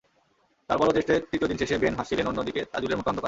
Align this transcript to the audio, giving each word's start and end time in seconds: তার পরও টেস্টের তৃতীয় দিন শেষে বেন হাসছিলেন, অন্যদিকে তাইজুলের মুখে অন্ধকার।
তার 0.69 0.77
পরও 0.79 0.93
টেস্টের 0.95 1.21
তৃতীয় 1.29 1.47
দিন 1.49 1.57
শেষে 1.57 1.75
বেন 1.77 1.93
হাসছিলেন, 1.95 2.25
অন্যদিকে 2.27 2.61
তাইজুলের 2.71 2.97
মুখে 2.97 3.09
অন্ধকার। 3.09 3.19